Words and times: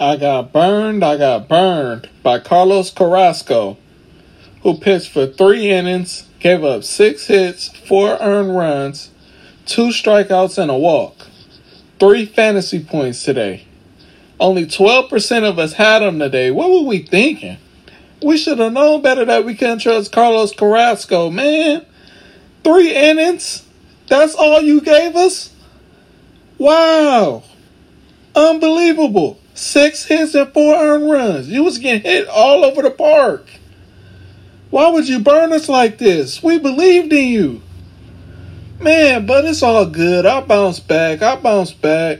I 0.00 0.16
got 0.16 0.52
burned, 0.52 1.04
I 1.04 1.16
got 1.16 1.48
burned 1.48 2.08
by 2.24 2.40
Carlos 2.40 2.90
Carrasco, 2.90 3.76
who 4.62 4.76
pitched 4.76 5.12
for 5.12 5.28
three 5.28 5.70
innings, 5.70 6.28
gave 6.40 6.64
up 6.64 6.82
six 6.82 7.28
hits, 7.28 7.68
four 7.68 8.18
earned 8.20 8.56
runs, 8.56 9.10
two 9.66 9.88
strikeouts, 9.88 10.58
and 10.58 10.70
a 10.70 10.76
walk. 10.76 11.28
Three 12.00 12.26
fantasy 12.26 12.82
points 12.82 13.22
today. 13.22 13.66
Only 14.40 14.66
12% 14.66 15.48
of 15.48 15.60
us 15.60 15.74
had 15.74 16.02
him 16.02 16.18
today. 16.18 16.50
What 16.50 16.70
were 16.70 16.88
we 16.88 16.98
thinking? 16.98 17.58
We 18.20 18.36
should 18.36 18.58
have 18.58 18.72
known 18.72 19.00
better 19.00 19.24
that 19.24 19.44
we 19.44 19.54
couldn't 19.54 19.78
trust 19.78 20.10
Carlos 20.10 20.52
Carrasco, 20.52 21.30
man. 21.30 21.86
Three 22.64 22.92
innings? 22.92 23.64
That's 24.08 24.34
all 24.34 24.60
you 24.60 24.80
gave 24.80 25.14
us? 25.14 25.54
Wow. 26.58 27.44
Unbelievable. 28.34 29.38
Six 29.54 30.04
hits 30.06 30.34
and 30.34 30.52
four 30.52 30.74
earned 30.74 31.08
runs. 31.08 31.48
You 31.48 31.62
was 31.62 31.78
getting 31.78 32.02
hit 32.02 32.28
all 32.28 32.64
over 32.64 32.82
the 32.82 32.90
park. 32.90 33.46
Why 34.70 34.90
would 34.90 35.08
you 35.08 35.20
burn 35.20 35.52
us 35.52 35.68
like 35.68 35.98
this? 35.98 36.42
We 36.42 36.58
believed 36.58 37.12
in 37.12 37.28
you. 37.28 37.62
Man, 38.80 39.24
but 39.24 39.44
it's 39.44 39.62
all 39.62 39.86
good. 39.86 40.26
I 40.26 40.40
bounce 40.40 40.80
back. 40.80 41.22
I 41.22 41.36
bounce 41.36 41.72
back. 41.72 42.18